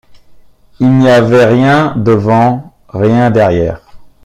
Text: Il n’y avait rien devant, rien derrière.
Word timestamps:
Il 0.79 0.97
n’y 0.97 1.09
avait 1.09 1.45
rien 1.45 1.93
devant, 1.95 2.73
rien 2.89 3.29
derrière. 3.29 3.81